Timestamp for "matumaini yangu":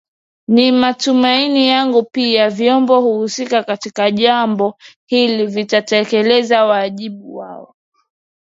0.71-2.03